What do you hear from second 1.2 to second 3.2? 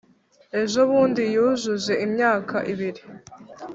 yujuje imyaka ibiri